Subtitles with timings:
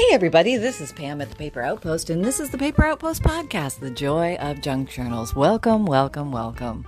[0.00, 3.22] Hey, everybody, this is Pam at the Paper Outpost, and this is the Paper Outpost
[3.22, 5.36] podcast, The Joy of Junk Journals.
[5.36, 6.86] Welcome, welcome, welcome.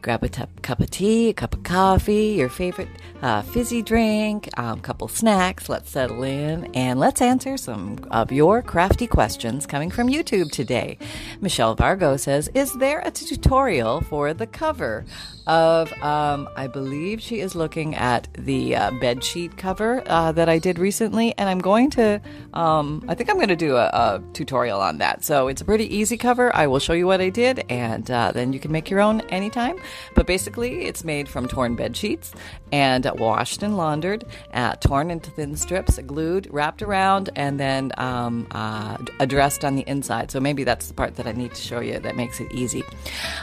[0.00, 2.88] Grab a t- cup of tea, a cup of coffee, your favorite
[3.20, 5.68] uh, fizzy drink, a um, couple snacks.
[5.68, 10.98] Let's settle in and let's answer some of your crafty questions coming from YouTube today.
[11.40, 15.04] Michelle Vargo says, Is there a tutorial for the cover
[15.46, 20.48] of, um, I believe she is looking at the uh, bed sheet cover uh, that
[20.48, 22.20] I did recently, and I'm going to,
[22.54, 25.24] um, I think I'm going to do a, a, tutorial on that.
[25.24, 26.54] So it's a pretty easy cover.
[26.54, 29.20] I will show you what I did, and uh, then you can make your own
[29.22, 29.78] anytime.
[30.14, 32.32] But basically, it's made from torn bed sheets
[32.70, 38.46] and washed and laundered, uh, torn into thin strips, glued, wrapped around, and then um,
[38.50, 40.30] uh, addressed on the inside.
[40.30, 42.82] So maybe that's the part that I need to show you that makes it easy.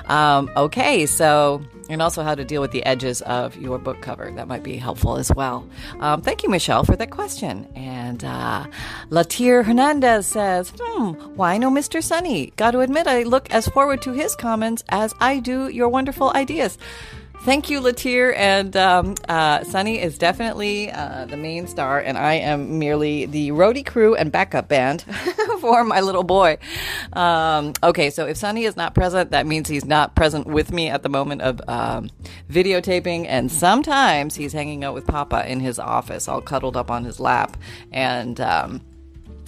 [0.06, 4.32] Um, okay, so and also how to deal with the edges of your book cover.
[4.32, 5.68] That might be helpful as well.
[6.00, 7.68] Um, thank you, Michelle, for that question.
[7.76, 8.68] And uh,
[9.10, 12.04] Latier Hernandez says, hmm, why no Mr.
[12.04, 12.54] Sunny?
[12.56, 16.32] Got to admit, I look as forward to his comments as I do your wonderful
[16.36, 16.78] ideas.
[17.44, 18.36] Thank you, Latir.
[18.36, 23.52] And um, uh, Sunny is definitely uh, the main star, and I am merely the
[23.52, 25.06] roadie crew and backup band
[25.70, 26.58] for my little boy.
[27.14, 30.90] Um, okay, so if Sunny is not present, that means he's not present with me
[30.90, 32.10] at the moment of um,
[32.50, 37.04] videotaping, and sometimes he's hanging out with Papa in his office, all cuddled up on
[37.04, 37.56] his lap.
[37.92, 38.82] And um,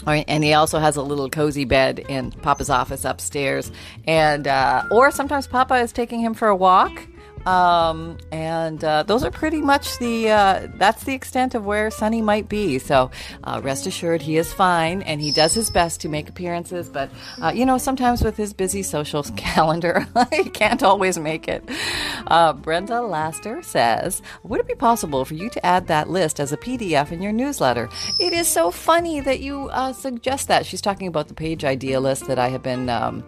[0.06, 3.72] and he also has a little cozy bed in Papa's office upstairs.
[4.08, 7.08] And uh, or sometimes Papa is taking him for a walk,
[7.46, 12.22] um, and uh, those are pretty much the uh, that's the extent of where Sunny
[12.22, 12.80] might be.
[12.80, 13.12] So
[13.44, 16.90] uh, rest assured, he is fine, and he does his best to make appearances.
[16.90, 17.10] But
[17.42, 21.64] uh, you know, sometimes with his busy social calendar, he can't always make it.
[22.28, 26.52] Uh, Brenda Laster says, "Would it be possible for you to add that list as
[26.52, 30.66] a PDF in your newsletter?" It is so funny that you uh, suggest that.
[30.66, 32.90] She's talking about the page idea list that I have been.
[32.90, 33.24] Um,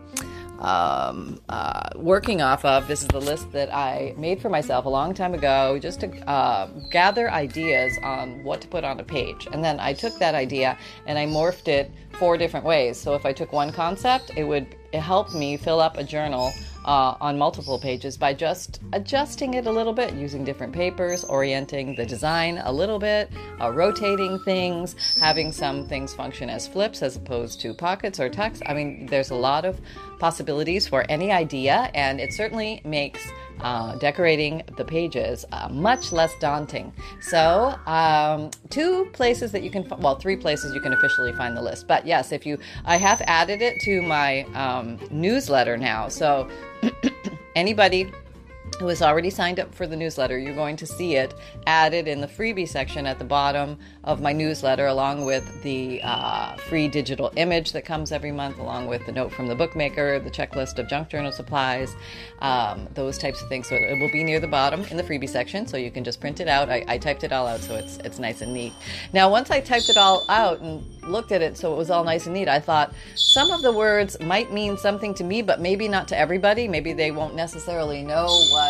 [0.63, 2.87] um, uh, working off of.
[2.87, 6.29] This is the list that I made for myself a long time ago just to
[6.29, 9.47] uh, gather ideas on what to put on a page.
[9.51, 12.97] And then I took that idea and I morphed it four different ways.
[12.97, 16.51] So if I took one concept, it would help me fill up a journal
[16.85, 21.95] uh, on multiple pages by just adjusting it a little bit, using different papers, orienting
[21.95, 23.29] the design a little bit,
[23.61, 28.61] uh, rotating things, having some things function as flips as opposed to pockets or tucks.
[28.65, 29.79] I mean, there's a lot of
[30.19, 33.25] possibilities for any idea, and it certainly makes
[33.61, 36.93] uh, decorating the pages uh, much less daunting.
[37.21, 41.61] So, um, two places that you can, well, three places you can officially find the
[41.61, 41.87] list.
[41.87, 46.07] But yes, if you, I have added it to my um, newsletter now.
[46.07, 46.49] So,
[47.55, 48.11] anybody
[48.75, 51.33] who has already signed up for the newsletter, you're going to see it
[51.67, 56.55] added in the freebie section at the bottom of my newsletter, along with the uh,
[56.57, 60.31] free digital image that comes every month, along with the note from the bookmaker, the
[60.31, 61.95] checklist of junk journal supplies,
[62.39, 63.67] um, those types of things.
[63.67, 66.19] So it will be near the bottom in the freebie section, so you can just
[66.19, 66.69] print it out.
[66.69, 68.73] I, I typed it all out, so it's it's nice and neat.
[69.13, 72.03] Now, once I typed it all out and looked at it, so it was all
[72.03, 75.59] nice and neat, I thought some of the words might mean something to me, but
[75.59, 76.67] maybe not to everybody.
[76.67, 78.62] Maybe they won't necessarily know what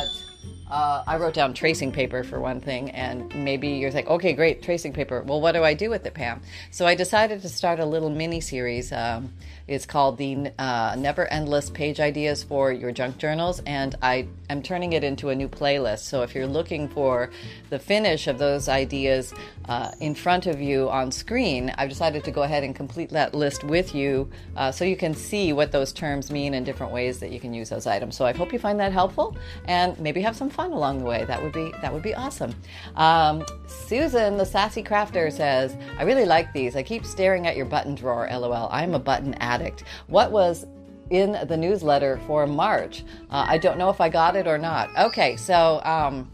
[0.69, 4.63] uh, I wrote down tracing paper for one thing, and maybe you're like, okay, great,
[4.63, 5.21] tracing paper.
[5.21, 6.41] Well, what do I do with it, Pam?
[6.71, 8.91] So I decided to start a little mini series.
[8.91, 9.33] Um,
[9.67, 14.63] it's called the uh, Never Endless Page Ideas for Your Junk Journals, and I am
[14.63, 15.99] turning it into a new playlist.
[15.99, 17.29] So if you're looking for
[17.69, 19.33] the finish of those ideas
[19.65, 23.33] uh, in front of you on screen, I've decided to go ahead and complete that
[23.33, 27.19] list with you uh, so you can see what those terms mean and different ways
[27.19, 28.15] that you can use those items.
[28.15, 31.25] So I hope you find that helpful and maybe have some fun along the way.
[31.25, 32.53] That would be that would be awesome.
[32.95, 36.75] Um, Susan, the sassy crafter, says, "I really like these.
[36.75, 38.27] I keep staring at your button drawer.
[38.31, 38.69] LOL.
[38.71, 40.65] I'm a button addict." What was
[41.09, 43.03] in the newsletter for March?
[43.29, 44.89] Uh, I don't know if I got it or not.
[44.97, 46.29] Okay, so, um,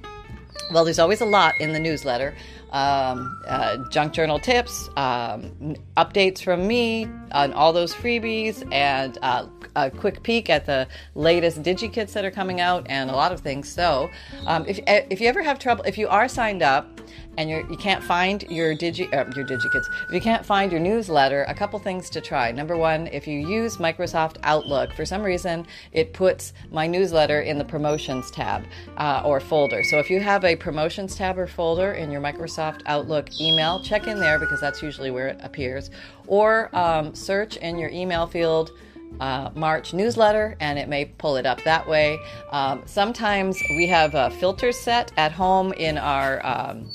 [0.72, 2.36] well, there's always a lot in the newsletter.
[2.72, 9.48] Um, uh, junk journal tips, um, updates from me on all those freebies, and uh,
[9.76, 13.40] a quick peek at the latest DigiKits that are coming out, and a lot of
[13.40, 13.68] things.
[13.68, 14.10] So,
[14.46, 17.02] um, if if you ever have trouble, if you are signed up
[17.40, 20.82] and you're, you can't find your digi uh, your DigiKits, if you can't find your
[20.82, 22.52] newsletter, a couple things to try.
[22.52, 27.58] Number one, if you use Microsoft Outlook, for some reason it puts my newsletter in
[27.58, 28.66] the promotions tab
[28.98, 29.84] uh, or folder.
[29.86, 34.08] So if you have a promotions tab or folder in your Microsoft Outlook email, check
[34.08, 35.92] in there because that's usually where it appears.
[36.28, 38.72] Or um, search in your email field
[39.20, 42.20] uh, March newsletter, and it may pull it up that way.
[42.52, 46.90] Um, sometimes we have a filter set at home in our um,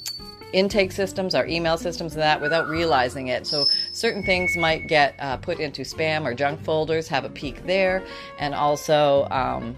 [0.55, 3.47] intake systems, our email systems, and that without realizing it.
[3.47, 7.67] So certain things might get uh, put into spam or junk folders, have a peek
[7.67, 8.03] there,
[8.39, 9.29] and also.
[9.31, 9.77] Um,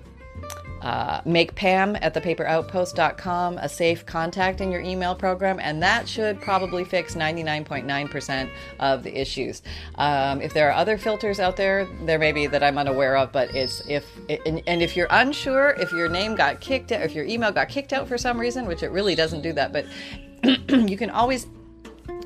[0.82, 6.40] uh, make Pam at thepaperoutpost.com a safe contact in your email program, and that should
[6.40, 8.50] probably fix 99.9%
[8.81, 9.62] of the issues.
[9.96, 13.32] Um, if there are other filters out there, there may be that I'm unaware of,
[13.32, 14.06] but it's if
[14.46, 17.69] and, and if you're unsure if your name got kicked out, if your email got
[17.69, 19.87] kicked out for some reason, which it really doesn't do that, but
[20.88, 21.46] you can always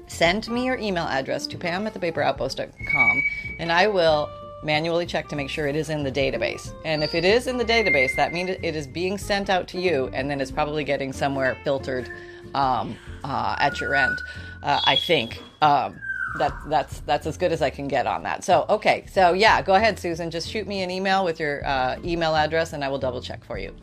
[0.06, 3.22] send me your email address to pam at thepaperoutpost.com
[3.60, 4.28] and I will
[4.62, 6.72] manually check to make sure it is in the database.
[6.84, 9.80] And if it is in the database, that means it is being sent out to
[9.80, 12.10] you, and then it's probably getting somewhere filtered
[12.54, 14.18] um, uh, at your end.
[14.62, 16.00] Uh, I think um,
[16.38, 18.44] that that's that's as good as I can get on that.
[18.44, 20.30] So okay, so yeah, go ahead, Susan.
[20.30, 23.44] Just shoot me an email with your uh, email address, and I will double check
[23.44, 23.74] for you.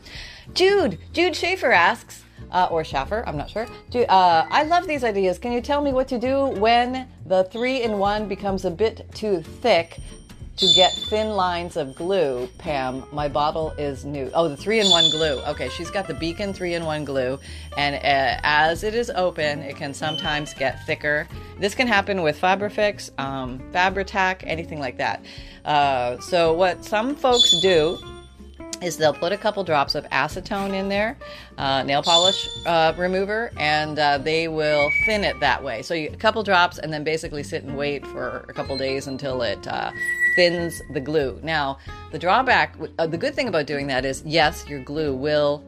[0.54, 2.24] Jude Jude Schaefer asks.
[2.52, 3.68] Uh, or Schaffer, I'm not sure.
[3.94, 5.38] Uh, I love these ideas.
[5.38, 9.06] Can you tell me what to do when the three in one becomes a bit
[9.14, 10.00] too thick
[10.58, 14.30] to get thin lines of glue, Pam, my bottle is new.
[14.34, 15.40] Oh, the three in one glue.
[15.48, 17.40] Okay, she's got the Beacon three in one glue,
[17.78, 21.28] and uh, as it is open, it can sometimes get thicker.
[21.60, 25.24] This can happen with Fabrifix, um, Fabri-Tac, anything like that.
[25.64, 27.98] Uh, so, what some folks do
[28.82, 31.18] is they'll put a couple drops of acetone in there,
[31.58, 35.82] uh, nail polish uh, remover, and uh, they will thin it that way.
[35.82, 39.08] So you, a couple drops, and then basically sit and wait for a couple days
[39.08, 39.92] until it uh,
[40.38, 41.40] thins the glue.
[41.42, 41.80] Now,
[42.12, 45.64] the drawback, uh, the good thing about doing that is, yes, your glue will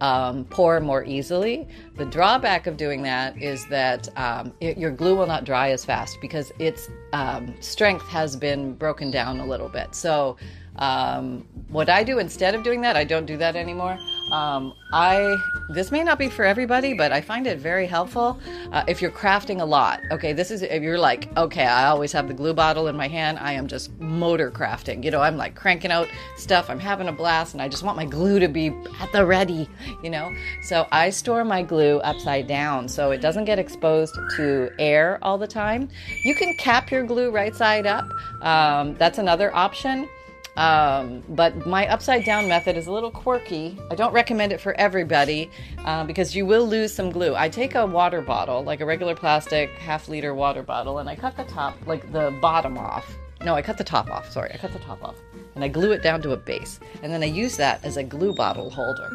[0.00, 1.68] um, pour more easily.
[1.96, 5.84] The drawback of doing that is that um, it, your glue will not dry as
[5.84, 9.94] fast because its um, strength has been broken down a little bit.
[9.94, 10.38] So
[10.78, 13.98] um, what I do instead of doing that, I don't do that anymore.
[14.30, 15.36] Um, I
[15.68, 18.38] this may not be for everybody, but I find it very helpful
[18.72, 20.00] uh, if you're crafting a lot.
[20.10, 23.08] Okay, this is if you're like, okay, I always have the glue bottle in my
[23.08, 23.38] hand.
[23.40, 25.04] I am just motor crafting.
[25.04, 26.70] You know, I'm like cranking out stuff.
[26.70, 28.68] I'm having a blast, and I just want my glue to be
[29.00, 29.68] at the ready.
[30.02, 30.32] You know,
[30.62, 35.38] so I store my glue upside down so it doesn't get exposed to air all
[35.38, 35.88] the time.
[36.24, 38.08] You can cap your glue right side up.
[38.40, 40.08] Um, that's another option.
[40.56, 43.78] Um, but my upside down method is a little quirky.
[43.90, 45.50] I don't recommend it for everybody
[45.84, 47.34] uh, because you will lose some glue.
[47.34, 51.16] I take a water bottle, like a regular plastic half liter water bottle, and I
[51.16, 53.06] cut the top, like the bottom off.
[53.44, 54.30] No, I cut the top off.
[54.30, 55.16] Sorry, I cut the top off.
[55.54, 56.80] And I glue it down to a base.
[57.02, 59.10] And then I use that as a glue bottle holder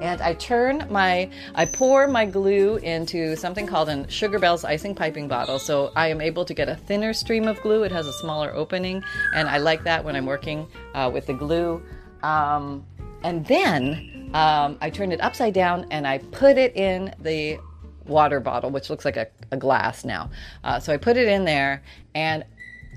[0.00, 4.94] and I turn my, I pour my glue into something called a Sugar Bells icing
[4.94, 5.58] piping bottle.
[5.58, 7.82] So I am able to get a thinner stream of glue.
[7.82, 9.02] It has a smaller opening,
[9.34, 11.82] and I like that when I'm working uh, with the glue.
[12.22, 12.84] Um,
[13.22, 17.58] and then um, I turn it upside down and I put it in the
[18.06, 20.30] water bottle, which looks like a, a glass now.
[20.64, 21.82] Uh, so I put it in there,
[22.14, 22.44] and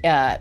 [0.03, 0.37] uh,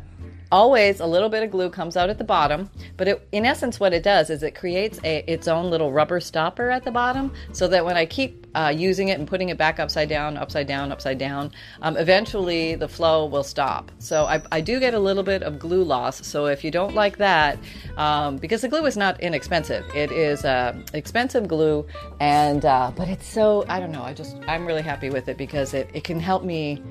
[0.52, 3.80] always a little bit of glue comes out at the bottom but it, in essence
[3.80, 7.32] what it does is it creates a, its own little rubber stopper at the bottom
[7.52, 10.66] so that when i keep uh, using it and putting it back upside down upside
[10.66, 11.50] down upside down
[11.80, 13.90] um, eventually the flow will stop.
[13.98, 16.94] So I, I, do get a little bit of glue loss so if you don't
[16.94, 17.58] like that
[17.96, 19.84] um, because the glue is not inexpensive.
[19.94, 21.86] It is uh, expensive glue
[22.20, 25.36] and uh, but it's so i don't know i just i'm really happy with it
[25.36, 26.82] because it, it can help me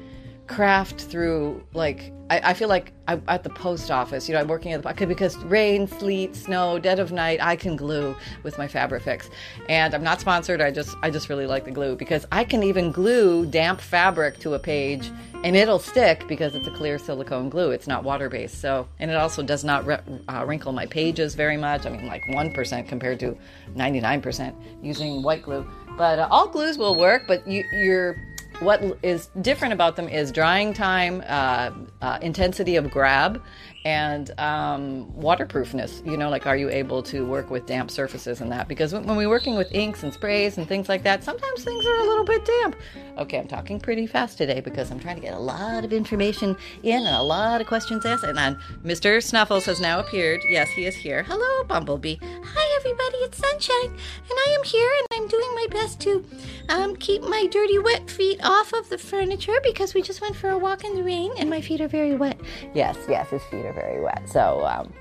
[0.51, 4.29] craft through like I, I feel like I'm at the post office.
[4.29, 7.75] You know, I'm working at the because rain, sleet, snow, dead of night, I can
[7.75, 9.29] glue with my Fabrifix,
[9.67, 10.61] and I'm not sponsored.
[10.61, 14.39] I just I just really like the glue because I can even glue damp fabric
[14.39, 15.11] to a page
[15.43, 17.71] and it'll stick because it's a clear silicone glue.
[17.71, 18.61] It's not water based.
[18.61, 21.85] So and it also does not re- uh, wrinkle my pages very much.
[21.85, 23.37] I mean, like one percent compared to
[23.75, 24.53] 99%
[24.83, 25.65] using white glue.
[25.97, 28.15] But uh, all glues will work, but you, you're
[28.61, 33.41] what is different about them is drying time, uh, uh, intensity of grab,
[33.83, 36.03] and um, waterproofness.
[36.05, 38.67] You know, like are you able to work with damp surfaces and that?
[38.67, 41.95] Because when, we're working with inks and sprays and things like that, sometimes things are
[41.95, 42.75] a little bit damp.
[43.17, 46.55] Okay, I'm talking pretty fast today because I'm trying to get a lot of information
[46.83, 48.23] in and a lot of questions asked.
[48.23, 48.37] And
[48.83, 49.21] Mr.
[49.21, 50.41] Snuffles has now appeared.
[50.47, 51.23] Yes, he is here.
[51.23, 52.17] Hello, Bumblebee.
[52.21, 53.17] Hi, everybody.
[53.17, 56.25] It's Sunshine, and I am here, and I'm doing my best to
[56.69, 60.49] um, keep my dirty, wet feet off of the furniture because we just went for
[60.49, 62.39] a walk in the rain, and my feet are very wet.
[62.73, 64.27] Yes, yes, his feet are very wet.
[64.27, 64.93] So, um,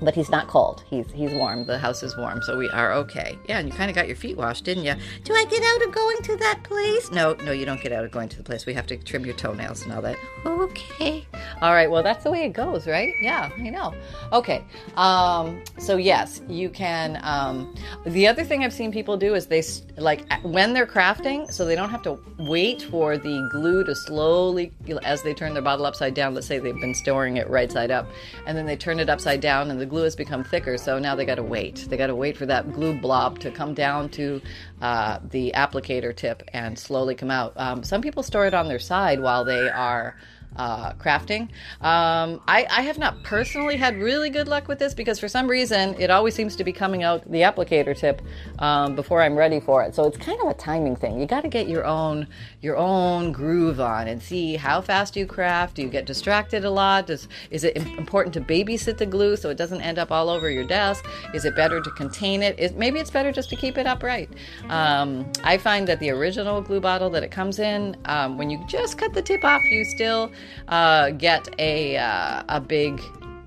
[0.00, 0.84] but he's not cold.
[0.88, 1.64] He's he's warm.
[1.64, 3.38] The house is warm, so we are okay.
[3.48, 4.94] Yeah, and you kind of got your feet washed, didn't you?
[5.24, 7.10] Do I get out of going to that place?
[7.10, 8.66] No, no, you don't get out of going to the place.
[8.66, 10.16] We have to trim your toenails and all that.
[10.44, 11.26] Okay.
[11.62, 11.90] All right.
[11.90, 13.12] Well, that's the way it goes, right?
[13.20, 13.94] Yeah, I know.
[14.32, 14.64] Okay.
[14.96, 17.18] Um, so yes, you can.
[17.22, 17.74] Um,
[18.04, 19.62] the other thing I've seen people do is they
[19.96, 24.72] like when they're crafting, so they don't have to wait for the glue to slowly,
[25.02, 26.34] as they turn their bottle upside down.
[26.34, 28.06] Let's say they've been storing it right side up,
[28.46, 30.76] and then they turn it upside down, and the glue has become thicker.
[30.78, 31.86] So now they got to wait.
[31.88, 34.40] They got to wait for that glue blob to come down to
[34.80, 37.52] uh, the applicator tip and slowly come out.
[37.56, 40.16] Um, some people store it on their side while they are
[40.56, 41.42] uh, crafting.
[41.80, 45.46] Um, I, I have not personally had really good luck with this because for some
[45.48, 48.22] reason it always seems to be coming out the applicator tip
[48.58, 49.94] um, before I'm ready for it.
[49.94, 51.20] So it's kind of a timing thing.
[51.20, 52.26] You got to get your own
[52.62, 55.76] your own groove on and see how fast you craft.
[55.76, 57.06] Do you get distracted a lot?
[57.06, 60.50] Does is it important to babysit the glue so it doesn't end up all over
[60.50, 61.06] your desk?
[61.34, 62.58] Is it better to contain it?
[62.58, 64.30] Is, maybe it's better just to keep it upright.
[64.68, 68.64] Um, I find that the original glue bottle that it comes in, um, when you
[68.66, 70.30] just cut the tip off, you still
[70.68, 73.00] uh, get a uh, a big.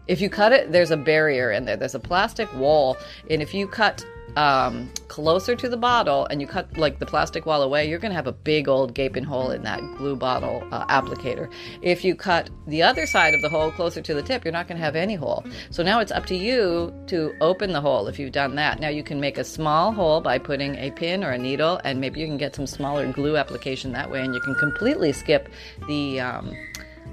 [0.08, 1.78] If you cut it, there's a barrier in there.
[1.78, 2.98] There's a plastic wall,
[3.30, 4.04] and if you cut
[4.36, 8.12] um, closer to the bottle and you cut like the plastic wall away, you're going
[8.12, 11.52] to have a big old gaping hole in that glue bottle uh, applicator.
[11.82, 14.68] If you cut the other side of the hole closer to the tip, you're not
[14.68, 15.44] going to have any hole.
[15.72, 18.80] So now it's up to you to open the hole if you've done that.
[18.80, 22.00] Now you can make a small hole by putting a pin or a needle, and
[22.00, 25.50] maybe you can get some smaller glue application that way, and you can completely skip
[25.88, 26.22] the.
[26.22, 26.56] Um,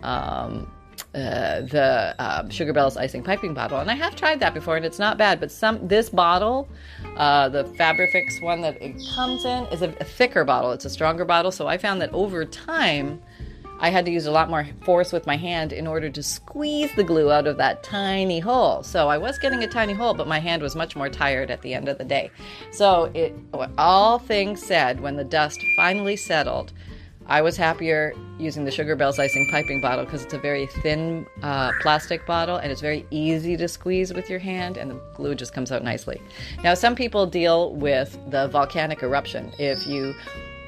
[0.07, 0.71] um,
[1.15, 4.85] uh, the uh, Sugar Bells icing piping bottle, and I have tried that before, and
[4.85, 5.41] it's not bad.
[5.41, 6.69] But some this bottle,
[7.17, 10.73] uh, the Fabrifix one that it comes in, is a, a thicker bottle.
[10.73, 13.21] It's a stronger bottle, so I found that over time,
[13.79, 16.95] I had to use a lot more force with my hand in order to squeeze
[16.97, 18.83] the glue out of that tiny hole.
[18.83, 21.61] So I was getting a tiny hole, but my hand was much more tired at
[21.61, 22.31] the end of the day.
[22.73, 23.35] So it,
[23.77, 26.73] all things said, when the dust finally settled.
[27.29, 31.27] I was happier using the Sugar Bells icing piping bottle because it's a very thin
[31.43, 35.35] uh, plastic bottle and it's very easy to squeeze with your hand and the glue
[35.35, 36.23] just comes out nicely.
[36.63, 39.53] Now, some people deal with the volcanic eruption.
[39.59, 40.15] If you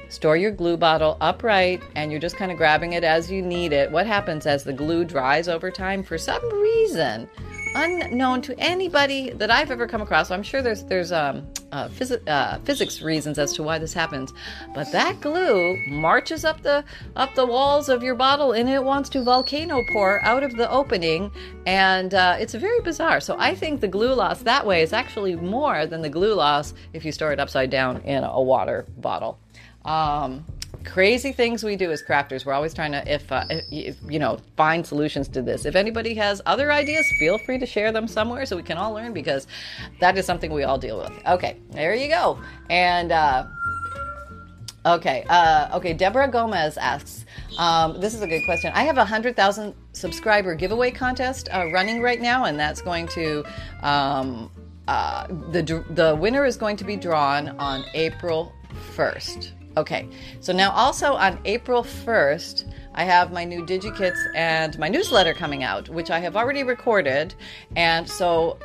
[0.09, 3.71] store your glue bottle upright and you're just kind of grabbing it as you need
[3.71, 6.03] it, what happens as the glue dries over time?
[6.03, 7.29] For some reason,
[7.75, 10.29] unknown to anybody that I've ever come across.
[10.29, 13.93] So I'm sure there's there's um, uh, phys- uh, physics reasons as to why this
[13.93, 14.33] happens,
[14.73, 16.83] but that glue marches up the
[17.15, 20.69] up the walls of your bottle and it wants to volcano pour out of the
[20.69, 21.31] opening,
[21.65, 23.19] and uh, it's very bizarre.
[23.19, 26.73] So I think the glue loss that way is actually more than the glue loss
[26.93, 29.39] if you store it upside down in a water bottle.
[29.85, 30.45] Um,
[30.83, 32.45] crazy things we do as crafters.
[32.45, 35.65] We're always trying to, if, uh, if, you know, find solutions to this.
[35.65, 38.93] If anybody has other ideas, feel free to share them somewhere so we can all
[38.93, 39.47] learn because
[39.99, 41.11] that is something we all deal with.
[41.27, 42.39] Okay, there you go.
[42.69, 43.45] And uh,
[44.85, 45.93] okay, uh, okay.
[45.93, 47.25] Deborah Gomez asks.
[47.57, 48.71] Um, this is a good question.
[48.73, 53.07] I have a hundred thousand subscriber giveaway contest uh, running right now, and that's going
[53.09, 53.43] to.
[53.81, 54.51] Um,
[54.87, 58.51] uh, the the winner is going to be drawn on April
[58.95, 59.53] first.
[59.77, 60.07] Okay,
[60.39, 65.63] so now also on April 1st, I have my new DigiKits and my newsletter coming
[65.63, 67.35] out, which I have already recorded.
[67.75, 68.57] And so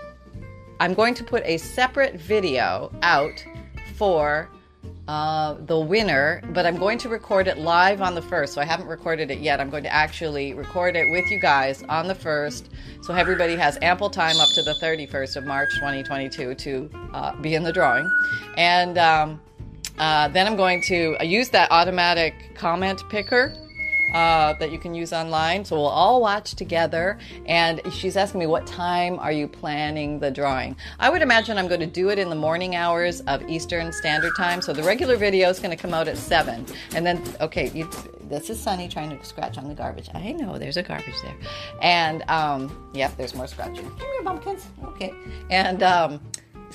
[0.81, 3.45] I'm going to put a separate video out
[3.97, 4.51] for
[5.07, 8.49] uh, the winner, but I'm going to record it live on the 1st.
[8.49, 9.61] So I haven't recorded it yet.
[9.61, 12.69] I'm going to actually record it with you guys on the 1st.
[13.03, 17.55] So everybody has ample time up to the 31st of March 2022 to uh, be
[17.55, 18.11] in the drawing.
[18.57, 19.41] And, um,
[19.99, 23.55] uh, then I'm going to use that automatic comment picker
[24.15, 25.65] uh, that you can use online.
[25.65, 27.19] So we'll all watch together.
[27.47, 30.77] And she's asking me, what time are you planning the drawing?
[31.01, 34.33] I would imagine I'm going to do it in the morning hours of Eastern Standard
[34.37, 34.63] Time.
[34.63, 36.65] So the regular video is going to come out at 7.
[36.95, 37.91] And then, okay, you,
[38.23, 40.09] this is Sunny trying to scratch on the garbage.
[40.15, 41.37] I know there's a garbage there.
[41.83, 43.85] And, um, yep, there's more scratching.
[43.91, 44.67] Come here, bumpkins.
[44.85, 45.13] Okay.
[45.51, 46.21] And, um,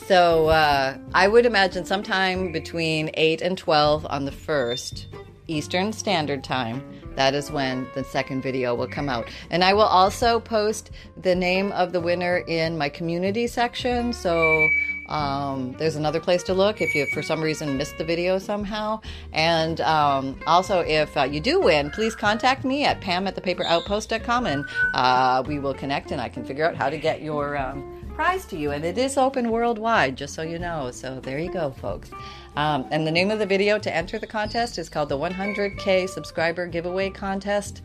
[0.08, 5.06] so uh, I would imagine sometime between 8 and 12 on the 1st
[5.48, 6.84] Eastern Standard Time.
[7.15, 9.27] That is when the second video will come out.
[9.50, 14.13] And I will also post the name of the winner in my community section.
[14.13, 14.70] So
[15.10, 19.01] um, there's another place to look if you, for some reason, missed the video somehow.
[19.34, 24.46] And um, also, if uh, you do win, please contact me at pam at thepaperoutpost.com
[24.46, 27.58] and uh, we will connect and I can figure out how to get your.
[27.58, 30.92] Um, prize to you, and it is open worldwide, just so you know.
[30.92, 32.12] So there you go, folks.
[32.58, 36.10] Um, and the name of the video to enter the contest is called the 100K
[36.10, 37.82] Subscriber Giveaway Contest.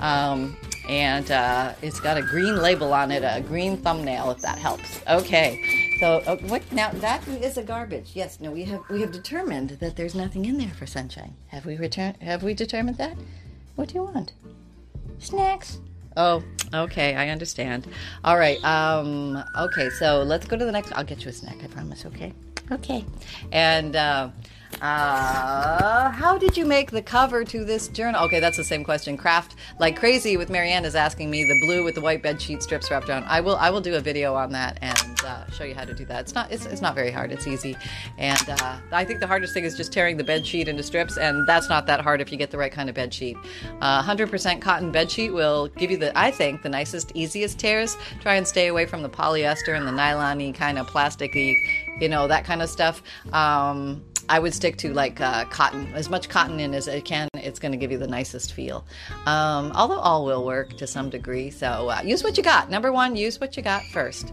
[0.00, 0.58] Um,
[0.90, 5.00] and uh, it's got a green label on it, a green thumbnail, if that helps.
[5.08, 5.87] Okay.
[5.98, 6.90] So uh, what now?
[6.90, 8.12] That is a garbage.
[8.14, 8.38] Yes.
[8.40, 8.52] No.
[8.52, 11.34] We have we have determined that there's nothing in there for sunshine.
[11.48, 12.22] Have we returned?
[12.22, 13.16] Have we determined that?
[13.74, 14.32] What do you want?
[15.18, 15.78] Snacks.
[16.16, 17.14] Oh, okay.
[17.14, 17.88] I understand.
[18.24, 18.62] All right.
[18.64, 19.42] Um.
[19.58, 19.90] Okay.
[19.90, 20.92] So let's go to the next.
[20.92, 21.58] I'll get you a snack.
[21.64, 22.06] I promise.
[22.06, 22.32] Okay.
[22.70, 23.04] Okay.
[23.50, 23.96] And.
[23.96, 24.30] Uh,
[24.80, 28.24] uh, how did you make the cover to this journal?
[28.24, 29.16] Okay, that's the same question.
[29.16, 32.62] Craft like crazy with Marianne is asking me the blue with the white bed sheet
[32.62, 33.24] strips wrapped around.
[33.24, 35.94] I will I will do a video on that and uh, show you how to
[35.94, 36.20] do that.
[36.20, 37.32] It's not it's, it's not very hard.
[37.32, 37.76] It's easy,
[38.18, 41.18] and uh, I think the hardest thing is just tearing the bed sheet into strips,
[41.18, 43.36] and that's not that hard if you get the right kind of bed sheet.
[43.80, 47.96] 100% uh, cotton bed sheet will give you the I think the nicest easiest tears.
[48.20, 51.56] Try and stay away from the polyester and the nylon kind of plasticky
[52.00, 56.10] you know that kind of stuff um, I would stick to like uh, cotton, as
[56.10, 57.28] much cotton in as I can.
[57.34, 58.84] It's going to give you the nicest feel.
[59.26, 61.50] Um, although all will work to some degree.
[61.50, 62.70] So uh, use what you got.
[62.70, 64.32] Number one, use what you got first.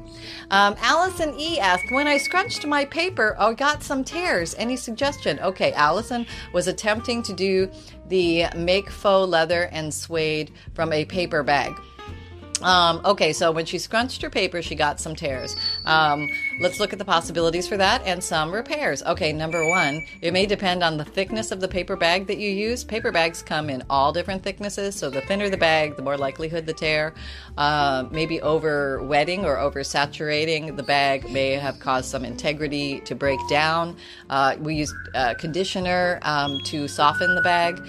[0.52, 4.54] Um, Allison E asked, when I scrunched my paper, I got some tears.
[4.58, 5.40] Any suggestion?
[5.40, 7.70] Okay, Allison was attempting to do
[8.10, 11.74] the make faux leather and suede from a paper bag.
[12.66, 15.56] Um, okay, so when she scrunched her paper, she got some tears.
[15.86, 16.28] Um,
[16.60, 19.04] let's look at the possibilities for that and some repairs.
[19.04, 22.50] Okay, number one, it may depend on the thickness of the paper bag that you
[22.50, 22.84] use.
[22.84, 26.66] Paper bags come in all different thicknesses, so the thinner the bag, the more likelihood
[26.66, 27.14] the tear.
[27.56, 33.14] Uh, maybe over wetting or over saturating the bag may have caused some integrity to
[33.14, 33.96] break down.
[34.32, 37.80] Uh, we use uh, conditioner um, to soften the bag.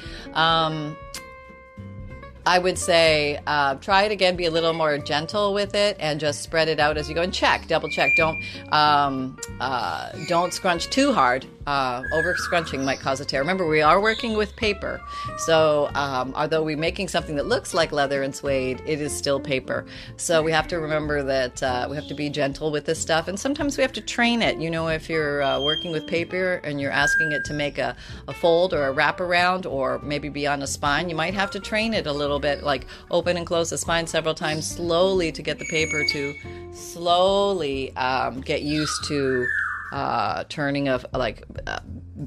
[2.47, 6.21] I would say uh, try it again, be a little more gentle with it, and
[6.21, 7.23] just spread it out as you go.
[7.23, 8.13] And check, double check.
[8.17, 8.41] Don't
[8.73, 11.45] um, uh, don't scrunch too hard.
[11.67, 13.41] Uh, over scrunching might cause a tear.
[13.41, 15.01] Remember, we are working with paper,
[15.39, 19.41] so um, although we're making something that looks like leather and suede, it is still
[19.41, 19.85] paper.
[20.17, 23.27] So we have to remember that uh, we have to be gentle with this stuff,
[23.27, 24.59] and sometimes we have to train it.
[24.59, 27.97] You know, if you're uh, working with paper and you're asking it to make a,
[28.29, 31.61] a fold or a wraparound, or maybe be on a spine, you might have to
[31.61, 35.43] train it a little bit, like open and close the spine several times slowly to
[35.43, 36.35] get the paper to
[36.73, 39.47] slowly um, get used to
[39.93, 41.79] uh, turning of like uh,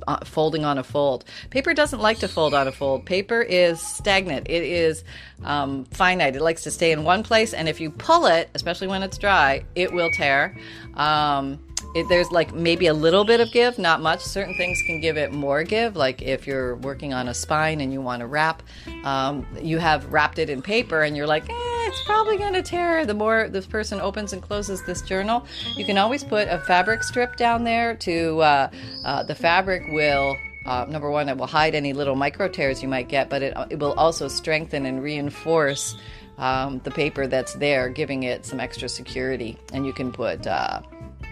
[0.08, 1.26] uh, folding on a fold.
[1.50, 3.06] Paper doesn't like to fold on a fold.
[3.06, 4.48] Paper is stagnant.
[4.50, 5.04] It is
[5.44, 6.36] um, finite.
[6.36, 9.18] It likes to stay in one place, and if you pull it, especially when it's
[9.18, 10.58] dry, it will tear.
[10.96, 11.60] Um,
[11.96, 14.22] it, there's like maybe a little bit of give, not much.
[14.22, 17.92] Certain things can give it more give, like if you're working on a spine and
[17.92, 18.62] you want to wrap,
[19.04, 22.62] um, you have wrapped it in paper and you're like, eh, it's probably going to
[22.62, 23.04] tear.
[23.04, 27.02] The more this person opens and closes this journal, you can always put a fabric
[27.02, 28.70] strip down there to uh,
[29.04, 30.38] uh, the fabric will.
[30.68, 33.58] Uh, number one, it will hide any little micro tears you might get, but it,
[33.72, 35.96] it will also strengthen and reinforce
[36.38, 39.58] um, the paper that's there, giving it some extra security.
[39.74, 40.82] And you can put uh,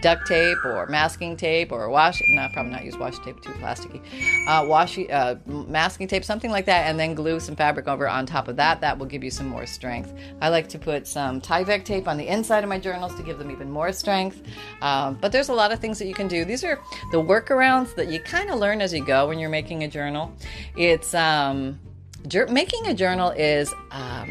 [0.00, 4.00] duct tape or masking tape or wash no probably not use washi tape too plasticky.
[4.46, 8.26] Uh, washi uh, masking tape something like that and then glue some fabric over on
[8.26, 8.80] top of that.
[8.80, 10.12] That will give you some more strength.
[10.40, 13.38] I like to put some tyvek tape on the inside of my journals to give
[13.38, 14.42] them even more strength.
[14.82, 16.44] Um, but there's a lot of things that you can do.
[16.44, 16.80] These are
[17.12, 20.32] the workarounds that you kind of learn as you go when you're making a journal.
[20.76, 21.78] It's um,
[22.50, 24.28] making a journal is um,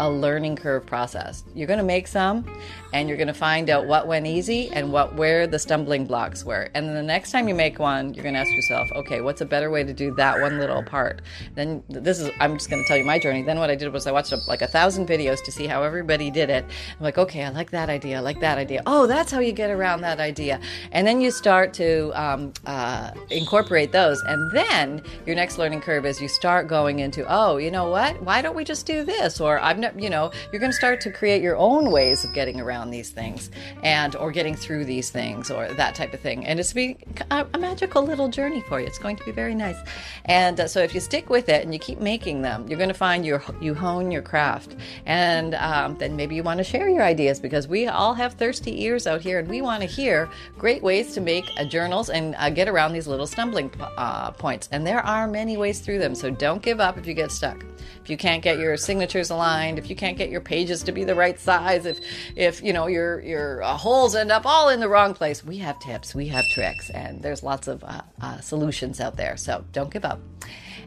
[0.00, 1.44] a learning curve process.
[1.54, 2.44] You're going to make some
[2.92, 6.42] and you're going to find out what went easy and what where the stumbling blocks
[6.44, 6.70] were.
[6.74, 9.42] And then the next time you make one, you're going to ask yourself, okay, what's
[9.42, 11.20] a better way to do that one little part?
[11.54, 13.42] Then this is I'm just going to tell you my journey.
[13.42, 16.30] Then what I did was I watched like a thousand videos to see how everybody
[16.30, 16.64] did it.
[16.64, 18.82] I'm like, okay, I like that idea, I like that idea.
[18.86, 20.60] Oh, that's how you get around that idea.
[20.92, 24.22] And then you start to um, uh, incorporate those.
[24.22, 28.20] And then your next learning curve is you start going into, oh, you know what?
[28.22, 29.40] Why don't we just do this?
[29.40, 32.32] Or I've never, you know, you're going to start to create your own ways of
[32.32, 33.50] getting around these things
[33.82, 36.46] and or getting through these things or that type of thing.
[36.46, 36.96] And it's be
[37.30, 38.86] a, a magical little journey for you.
[38.86, 39.76] It's going to be very nice.
[40.24, 42.88] And uh, so if you stick with it and you keep making them you're going
[42.88, 44.76] to find your you hone your craft.
[45.06, 48.82] And um, then maybe you want to share your ideas because we all have thirsty
[48.82, 52.34] ears out here and we want to hear great ways to make uh, journals and
[52.38, 54.68] uh, get around these little stumbling uh, points.
[54.72, 57.64] And there are many ways through them so don't give up if you get stuck
[58.02, 61.04] if you can't get your signatures aligned if you can't get your pages to be
[61.04, 62.00] the right size if
[62.36, 65.58] if you know your your uh, holes end up all in the wrong place we
[65.58, 69.64] have tips we have tricks and there's lots of uh, uh, solutions out there so
[69.72, 70.20] don't give up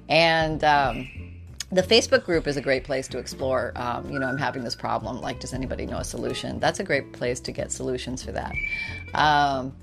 [0.09, 1.07] and um,
[1.73, 3.73] the Facebook group is a great place to explore.
[3.75, 5.21] Um, you know, I'm having this problem.
[5.21, 6.59] Like, does anybody know a solution?
[6.59, 8.53] That's a great place to get solutions for that.
[9.15, 9.73] Um,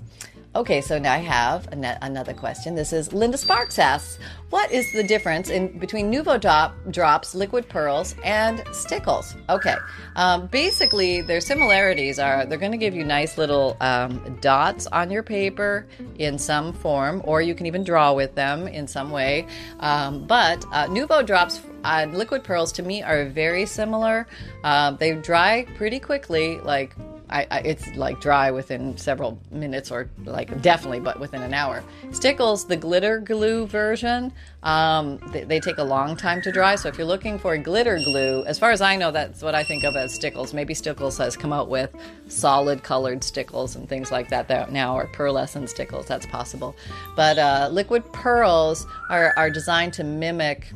[0.53, 2.75] Okay, so now I have another question.
[2.75, 7.69] This is Linda Sparks asks, "What is the difference in between Nuvo drop, drops, liquid
[7.69, 9.75] pearls, and stickles?" Okay,
[10.17, 15.09] um, basically their similarities are they're going to give you nice little um, dots on
[15.09, 15.87] your paper
[16.19, 19.47] in some form, or you can even draw with them in some way.
[19.79, 24.27] Um, but uh, Nuvo drops and liquid pearls to me are very similar.
[24.65, 26.93] Uh, they dry pretty quickly, like
[27.31, 31.83] I, I, it's like dry within several minutes or like definitely but within an hour.
[32.11, 36.87] Stickles the glitter glue version um, they, they, take a long time to dry so
[36.89, 39.83] if you're looking for glitter glue as far as i know that's what i think
[39.83, 40.53] of as stickles.
[40.53, 41.95] Maybe stickles has come out with
[42.27, 46.75] solid colored stickles and things like that, that now are pearlescent stickles that's possible.
[47.15, 50.71] But uh, liquid pearls are, are designed to mimic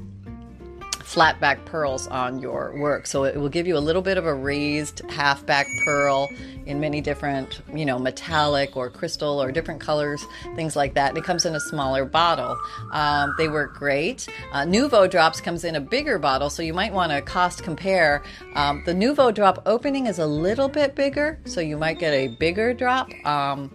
[1.06, 3.06] flat back pearls on your work.
[3.06, 6.30] So it will give you a little bit of a raised half back pearl
[6.66, 11.10] in many different, you know, metallic or crystal or different colors, things like that.
[11.10, 12.58] And it comes in a smaller bottle.
[12.92, 14.28] Um, they work great.
[14.52, 18.24] Uh, Nuvo Drops comes in a bigger bottle, so you might want to cost compare.
[18.56, 22.30] Um, the Nuvo Drop opening is a little bit bigger, so you might get a
[22.30, 23.12] bigger drop.
[23.26, 23.70] Um,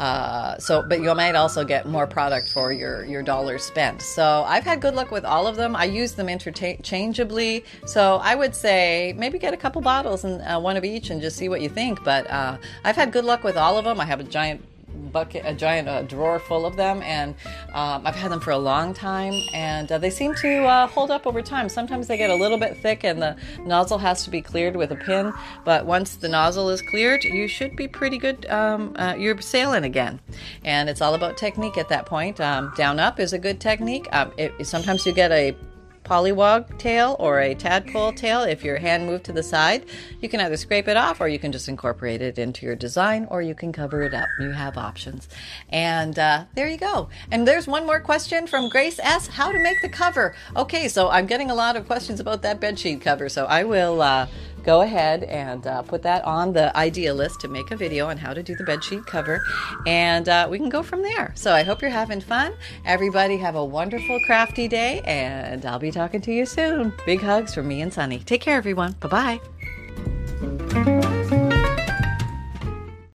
[0.00, 4.02] uh, so, but you might also get more product for your your dollars spent.
[4.02, 5.76] So, I've had good luck with all of them.
[5.76, 7.64] I use them interchangeably.
[7.86, 11.20] So, I would say maybe get a couple bottles and uh, one of each and
[11.20, 12.02] just see what you think.
[12.02, 14.00] But uh, I've had good luck with all of them.
[14.00, 14.64] I have a giant
[15.12, 17.34] bucket, a giant uh, drawer full of them, and
[17.72, 21.10] um, I've had them for a long time, and uh, they seem to uh, hold
[21.10, 21.68] up over time.
[21.68, 24.92] Sometimes they get a little bit thick, and the nozzle has to be cleared with
[24.92, 25.32] a pin.
[25.64, 28.46] But once the nozzle is cleared, you should be pretty good.
[28.46, 30.20] Um, uh, you're sailing again,
[30.64, 32.40] and it's all about technique at that point.
[32.40, 34.08] Um, down up is a good technique.
[34.12, 35.56] Um, it, sometimes you get a
[36.04, 39.86] pollywog tail or a tadpole tail, if your hand moved to the side,
[40.20, 43.26] you can either scrape it off or you can just incorporate it into your design
[43.30, 44.28] or you can cover it up.
[44.38, 45.28] You have options.
[45.70, 47.08] And uh, there you go.
[47.30, 49.26] And there's one more question from Grace S.
[49.26, 50.34] How to make the cover.
[50.56, 54.02] Okay, so I'm getting a lot of questions about that bedsheet cover, so I will.
[54.02, 54.28] Uh,
[54.64, 58.16] go ahead and uh, put that on the idea list to make a video on
[58.16, 59.42] how to do the bedsheet cover,
[59.86, 61.32] and uh, we can go from there.
[61.36, 62.54] So I hope you're having fun.
[62.84, 66.92] Everybody have a wonderful crafty day, and I'll be talking to you soon.
[67.06, 68.18] Big hugs from me and Sunny.
[68.20, 68.92] Take care, everyone.
[69.00, 70.23] Bye bye.